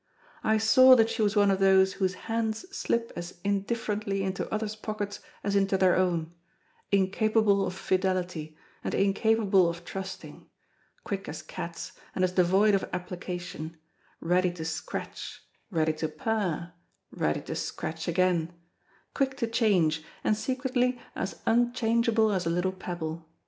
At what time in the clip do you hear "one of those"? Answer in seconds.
1.35-1.93